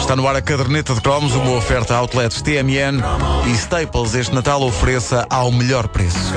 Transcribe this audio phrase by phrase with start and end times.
[0.00, 3.02] Está no ar a caderneta de cromos, uma oferta a outlets TMN
[3.46, 6.34] e Staples este Natal ofereça ao melhor preço.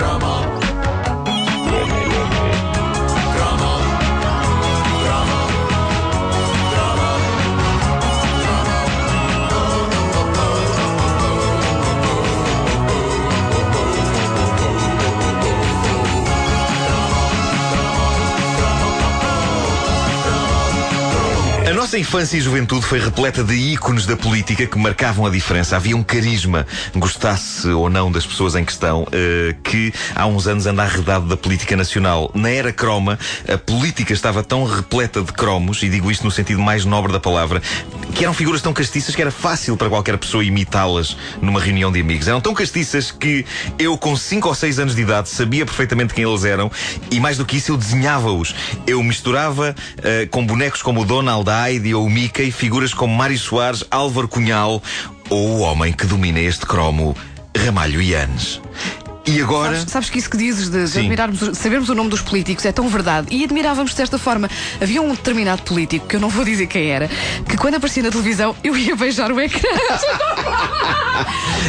[21.88, 25.78] Nossa infância e juventude foi repleta de ícones da política que marcavam a diferença.
[25.78, 30.65] Havia um carisma, gostasse ou não das pessoas em questão, eh, que há uns anos
[30.65, 32.30] anda arredado da política nacional.
[32.33, 36.59] Na era croma, a política estava tão repleta de cromos, e digo isto no sentido
[36.59, 37.61] mais nobre da palavra,
[38.14, 42.02] que eram figuras tão castiças que era fácil para qualquer pessoa imitá-las numa reunião de
[42.02, 42.28] amigos.
[42.28, 43.45] Eram tão castiças que
[43.80, 46.69] eu, com 5 ou 6 anos de idade, sabia perfeitamente quem eles eram
[47.09, 48.53] e, mais do que isso, eu desenhava-os.
[48.86, 53.38] Eu misturava eh, com bonecos como o Donald, a Heidi ou Mickey, figuras como Mário
[53.38, 54.81] Soares, Álvaro Cunhal
[55.30, 57.16] ou o homem que domina este cromo,
[57.56, 58.59] Ramalho Yanes.
[59.28, 59.75] E agora.
[59.78, 62.66] Sabes, sabes que isso que dizes de, de admirarmos, o- sabermos o nome dos políticos
[62.66, 63.28] é tão verdade.
[63.30, 64.50] E admirávamos desta forma.
[64.81, 67.09] Havia um determinado político, que eu não vou dizer quem era,
[67.47, 69.69] que quando aparecia na televisão eu ia beijar o ecrã.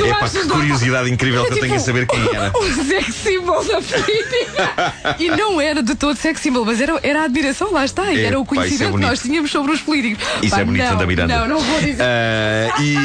[0.04, 2.52] Epá, achas que curiosidade incrível que eu É tenho tipo saber quem era.
[2.56, 4.94] Um sex symbol da política.
[5.18, 8.12] E não era de todo sex symbol, mas era, era a admiração, lá está.
[8.12, 9.08] E era o é conhecimento que bonito.
[9.08, 10.24] nós tínhamos sobre os políticos.
[10.42, 11.38] Isso Pá, é bonito, não, Santa Miranda.
[11.38, 12.02] Não, não vou dizer.
[12.02, 12.96] Ah, e,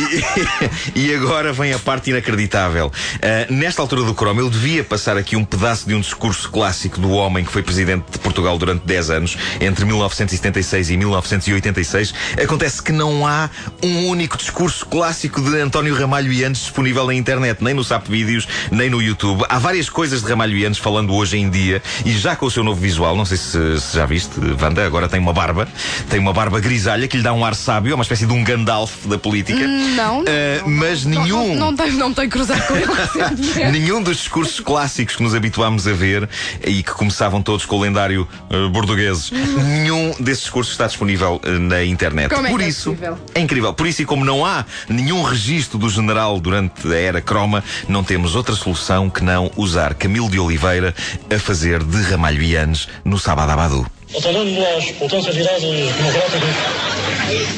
[1.00, 2.92] e agora vem a parte inacreditável.
[3.22, 7.00] Ah, nesta altura do cromo, eu devia passar aqui um pedaço de um discurso clássico
[7.00, 12.14] do homem que foi presidente de Portugal durante 10 anos, entre 1976 e 1986.
[12.44, 13.50] Acontece que não há
[13.82, 18.08] um único discurso clássico de António Ramalho e Antes disponível na internet, nem no SAP
[18.08, 19.46] Vídeos, nem no YouTube.
[19.48, 22.52] Há várias coisas de Ramalho e Antes falando hoje em dia e já com o
[22.52, 23.16] seu novo visual.
[23.16, 25.70] Não sei se, se já viste, Wanda, agora tem uma barba,
[26.10, 28.44] tem uma barba grisalha que lhe dá um ar sábio, é uma espécie de um
[28.44, 29.66] Gandalf da política.
[29.66, 31.56] Não, não, Ah, mas não, nenhum.
[31.56, 33.72] Não, não, tem, não tem cruzado com ele.
[33.72, 36.28] Nenhum dos discursos clássicos que nos habituámos a ver
[36.66, 41.50] e que começavam todos com o lendário uh, portugueses, nenhum desses discursos está disponível uh,
[41.60, 42.34] na internet.
[42.34, 43.20] Como é Por é isso, possível?
[43.36, 43.74] é incrível.
[43.76, 48.04] Por isso, e como não há nenhum registro do general durante a era croma, não
[48.04, 50.96] temos outra solução que não usar Camilo de Oliveira
[51.30, 53.86] a fazer de ramalhianos no Sábado Abadu.
[54.18, 56.50] Atendendo às potências ideias democráticas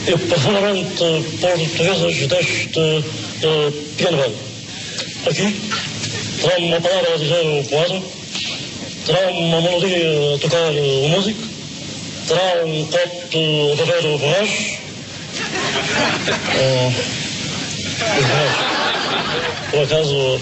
[0.08, 0.94] e profundamente
[1.40, 2.80] portuguesas deste
[3.44, 4.35] eh, pequeno velho.
[5.30, 5.56] Aqui
[6.41, 8.01] terá uma palavra a dizer o poeta,
[9.06, 11.44] terá uma melodia a tocar o músico,
[12.28, 14.78] terá um copo a beber o borracho.
[18.16, 18.75] Borracho.
[19.72, 20.41] Por acaso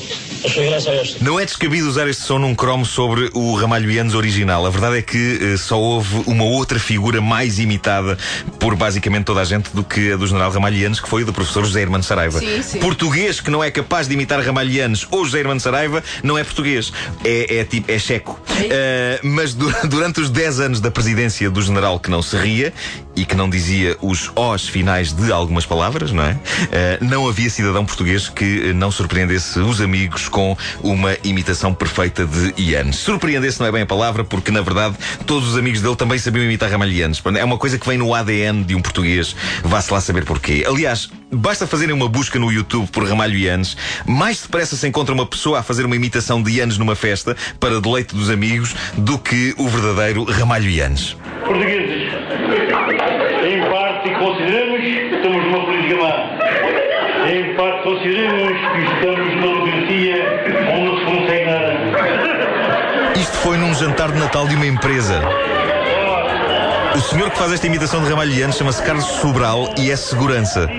[1.21, 4.65] Não é descabido usar este som num cromo sobre o Ramalhoianos original.
[4.65, 8.17] A verdade é que eh, só houve uma outra figura mais imitada
[8.59, 11.33] por basicamente toda a gente do que a do general Ramalhianos, que foi o do
[11.33, 12.39] professor José Hermano Saraiva.
[12.39, 12.79] Sim, sim.
[12.79, 16.91] Português que não é capaz de imitar Ramalhianos ou José Hermano Saraiva não é português.
[17.23, 18.39] É, é, tipo, é checo.
[18.59, 22.73] Eh, mas du- durante os 10 anos da presidência do general que não se ria
[23.15, 26.37] e que não dizia os os finais de algumas palavras, não é?
[26.71, 32.59] Eh, não havia cidadão português que não surpreendesse os amigos com uma imitação perfeita de
[32.59, 32.95] Ianes.
[32.95, 34.95] Surpreendesse não é bem a palavra, porque na verdade
[35.27, 37.21] todos os amigos dele também sabiam imitar Ramalhianos.
[37.37, 39.35] É uma coisa que vem no ADN de um português.
[39.63, 40.65] Vá-se lá saber porquê.
[40.67, 43.77] Aliás, basta fazerem uma busca no YouTube por Ramalho Ianes.
[44.07, 47.79] Mais depressa se encontra uma pessoa a fazer uma imitação de Ianes numa festa para
[47.79, 51.15] deleite dos amigos do que o verdadeiro Ramalho Ianes.
[51.45, 52.11] Portugueses,
[53.45, 56.33] em parte consideramos que estamos numa política má.
[57.29, 59.12] Em parte consideramos que estamos
[63.53, 65.21] foi num jantar de Natal de uma empresa.
[66.95, 70.69] O senhor que faz esta imitação de Ramalhiano chama-se Carlos Sobral e é segurança.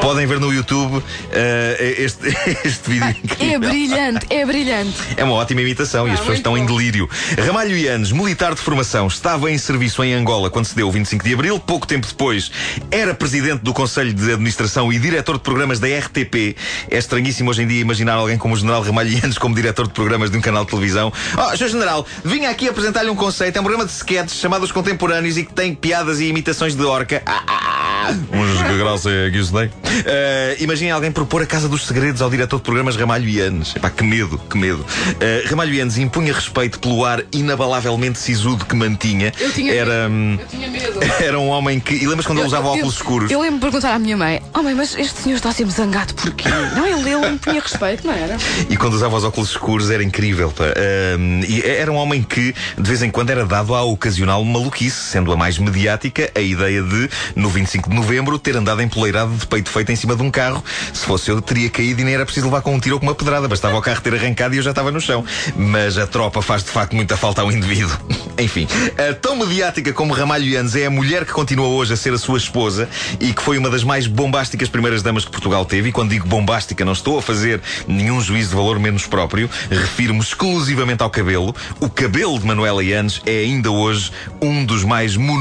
[0.00, 2.26] Podem ver no YouTube eh, este,
[2.66, 3.54] este vídeo incrível.
[3.54, 4.96] É brilhante, é brilhante.
[5.16, 6.76] É uma ótima imitação e as Ah, pessoas estão em bom.
[6.76, 7.08] delírio.
[7.46, 11.24] Ramalho Yanes, militar de formação, estava em serviço em Angola quando se deu o 25
[11.24, 11.58] de Abril.
[11.60, 12.50] Pouco tempo depois,
[12.90, 16.56] era presidente do Conselho de Administração e diretor de programas da RTP.
[16.90, 19.92] É estranhíssimo hoje em dia imaginar alguém como o general Ramalho Yanes como diretor de
[19.92, 21.12] programas de um canal de televisão.
[21.38, 21.68] Oh, Sr.
[21.68, 23.56] General, vinha aqui apresentar-lhe um conceito.
[23.56, 26.82] É um programa de sketches chamado Os Contemporâneos e que tem piadas e imitações de
[26.82, 27.22] orca.
[27.26, 29.66] Ah, ah, Uns que graça é que isso tem.
[29.66, 29.70] Uh,
[30.58, 33.76] Imaginem alguém propor a Casa dos Segredos ao diretor de programas Ramalho e Anes.
[33.76, 34.80] Epá, que medo, que medo.
[34.80, 39.34] Uh, Ramalho e Anes impunha respeito pelo ar inabalavelmente sisudo que mantinha.
[39.38, 40.98] Eu tinha Era, hum, Eu tinha medo.
[41.22, 41.94] era um homem que.
[41.94, 43.30] E lembras quando ele usava Eu- óculos escuros?
[43.30, 46.14] Eu lembro de perguntar à minha mãe: Oh, mãe, mas este senhor está sempre zangado
[46.14, 46.48] porquê?
[46.74, 48.38] Não, ele, ele me punha respeito, não era?
[48.70, 50.50] E quando usava os óculos escuros era incrível.
[50.50, 50.64] Pá.
[51.46, 55.32] E era um homem que, de vez em quando, era dado à ocasional maluquice, sendo
[55.32, 59.70] a mais mediática a ideia de, no 25 de novembro, ter andado empoleirado de peito
[59.70, 60.62] feito em cima de um carro.
[60.92, 63.06] Se fosse eu, teria caído e nem era preciso levar com um tiro ou com
[63.06, 63.48] uma pedrada.
[63.48, 65.24] Bastava o carro ter arrancado e eu já estava no chão.
[65.56, 67.96] Mas a tropa faz de facto muita falta ao indivíduo.
[68.38, 68.66] Enfim,
[69.20, 72.38] tão mediática como Ramalho Yanes é a mulher que continua hoje a ser a sua
[72.38, 72.88] esposa
[73.20, 75.90] e que foi uma das mais bombásticas primeiras damas que Portugal teve.
[75.90, 79.50] E quando digo bombástica, não estou a fazer nenhum juízo de valor menos próprio.
[79.70, 81.54] Refiro-me exclusivamente ao cabelo.
[81.80, 84.10] O cabelo de Manuela Yanes é ainda hoje
[84.40, 85.39] um dos mais monumentais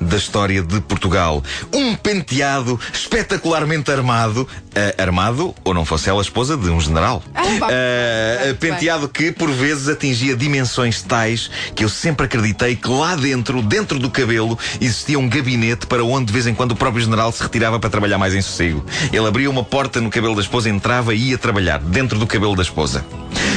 [0.00, 1.42] da história de Portugal.
[1.72, 4.48] Um penteado espetacularmente armado.
[4.74, 7.22] ah, armado, ou não fosse ela esposa de um general.
[7.34, 8.54] Bem.
[8.60, 13.98] penteado que por vezes atingia dimensões tais que eu sempre acreditei que lá dentro, dentro
[13.98, 17.42] do cabelo, existia um gabinete para onde de vez em quando o próprio general se
[17.42, 18.84] retirava para trabalhar mais em sossego.
[19.12, 22.56] Ele abria uma porta no cabelo da esposa, entrava e ia trabalhar dentro do cabelo
[22.56, 23.04] da esposa.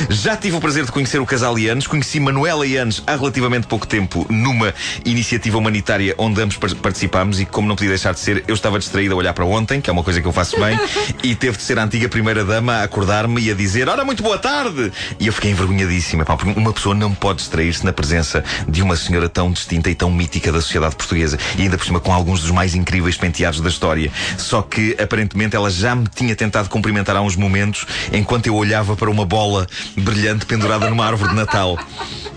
[0.10, 3.88] Já tive o prazer de conhecer o casal Ianes, conheci Manuela Ianes há relativamente pouco
[3.88, 4.74] tempo numa
[5.06, 8.78] iniciativa humanitária onde ambos par- participámos e como não podia deixar de ser, eu estava
[8.80, 10.78] distraído a olhar para ontem, que é uma coisa que eu faço bem,
[11.24, 14.38] e teve de ser a antiga primeira-dama a acordar-me e a dizer Ora, muito boa
[14.38, 14.92] tarde!
[15.20, 18.96] E eu fiquei envergonhadíssima, pá, porque uma pessoa não pode distrair-se na presença de uma
[18.96, 22.42] senhora tão distinta e tão mítica da sociedade portuguesa e ainda por cima com alguns
[22.42, 24.12] dos mais incríveis penteados da história.
[24.38, 28.96] Só que aparentemente ela já me tinha tentado cumprimentar há uns momentos enquanto eu olhava
[28.96, 31.78] para uma bola brilhante pendurada numa árvore de Natal.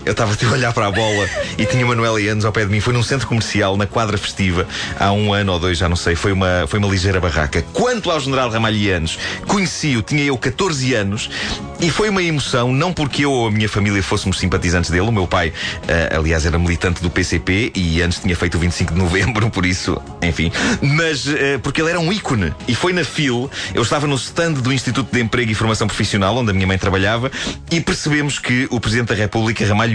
[0.05, 2.81] Eu estava a olhar para a bola e tinha Manuela Yanes ao pé de mim.
[2.81, 4.67] Foi num centro comercial, na quadra festiva,
[4.99, 6.15] há um ano ou dois, já não sei.
[6.15, 7.61] Foi uma, foi uma ligeira barraca.
[7.73, 9.17] Quanto ao General Ramalho Yanes,
[9.47, 11.29] conheci-o, tinha eu 14 anos
[11.79, 15.07] e foi uma emoção, não porque eu ou a minha família fôssemos simpatizantes dele.
[15.07, 15.53] O meu pai,
[15.87, 19.65] ah, aliás, era militante do PCP e antes tinha feito o 25 de novembro, por
[19.65, 20.51] isso, enfim.
[20.81, 22.53] Mas ah, porque ele era um ícone.
[22.67, 26.35] E foi na FIL, eu estava no stand do Instituto de Emprego e Formação Profissional,
[26.35, 27.31] onde a minha mãe trabalhava,
[27.71, 29.92] e percebemos que o Presidente da República, Ramalho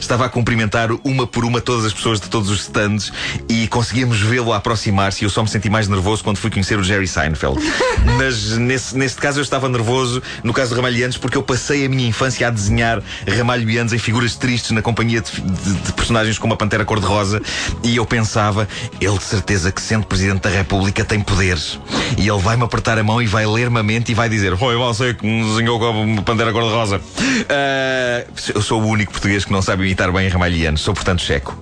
[0.00, 3.12] Estava a cumprimentar uma por uma todas as pessoas de todos os stands
[3.48, 5.22] e conseguíamos vê-lo aproximar-se.
[5.22, 7.58] E eu só me senti mais nervoso quando fui conhecer o Jerry Seinfeld.
[8.18, 11.86] Mas nesse, neste caso eu estava nervoso, no caso do Ramalho Yanes, porque eu passei
[11.86, 13.02] a minha infância a desenhar
[13.36, 17.40] Ramalho Yanes em figuras tristes na companhia de, de- de personagens como a Pantera Cor-de-Rosa
[17.82, 18.68] e eu pensava,
[19.00, 21.78] ele de certeza que sendo Presidente da República tem poderes.
[22.18, 24.76] E ele vai-me apertar a mão e vai ler-me a mente e vai dizer: Foi
[24.76, 27.00] você que me desenhou com a Pantera Cor-de-Rosa.
[27.48, 28.24] Ah,
[28.54, 31.56] eu sou o único português que não sabe imitar bem Ramalho Yanes, sou portanto checo.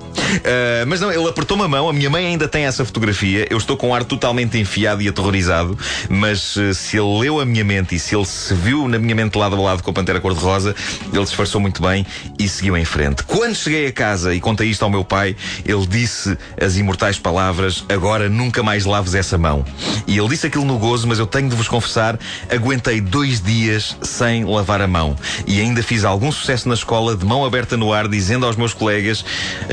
[0.44, 3.46] Ah, mas não, ele apertou-me a mão, a minha mãe ainda tem essa fotografia.
[3.50, 5.78] Eu estou com um ar totalmente enfiado e aterrorizado,
[6.08, 9.14] mas eh, se ele leu a minha mente e se ele se viu na minha
[9.14, 10.74] mente lado a lado com a Pantera Cor-de-Rosa,
[11.12, 12.06] ele disfarçou muito bem
[12.38, 13.22] e seguiu em frente.
[13.24, 17.84] Quando cheguei a casa e contei isto ao meu pai, ele disse as imortais palavras:
[17.88, 19.64] Agora nunca mais laves essa mão.
[20.06, 22.18] E ele disse aquilo no gozo, mas eu tenho de vos confessar:
[22.50, 25.16] aguentei dois dias sem lavar a mão.
[25.46, 28.74] E ainda fiz algum sucesso na escola, de mão aberta no ar, dizendo aos meus
[28.74, 29.24] colegas: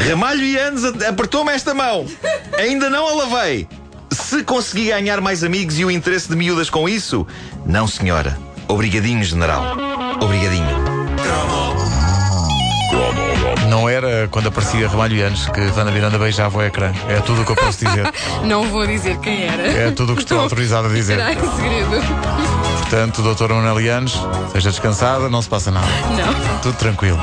[0.10, 2.06] Ramalho e Anos apertou-me esta mão,
[2.58, 3.68] ainda não a lavei.
[4.12, 7.28] Se consegui ganhar mais amigos e o interesse de miúdas com isso?
[7.66, 8.38] Não, senhora.
[8.68, 9.78] Obrigadinho, general.
[10.22, 10.87] Obrigadinho.
[13.70, 16.92] Não era quando aparecia Ramalho Yanes que Vanda Miranda beijava o ecrã.
[17.08, 18.12] É tudo o que eu posso dizer.
[18.44, 19.68] Não vou dizer quem era.
[19.68, 21.18] É tudo o que estou autorizado a dizer.
[21.18, 22.02] Será em segredo?
[22.80, 24.14] Portanto, doutora Manuel Yanes,
[24.54, 25.88] seja descansada, não se passa nada.
[26.16, 26.60] Não.
[26.62, 27.20] Tudo tranquilo.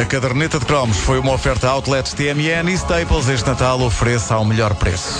[0.00, 3.28] A caderneta de cromos foi uma oferta Outlets TMN e Staples.
[3.28, 5.18] Este Natal ofereça ao melhor preço.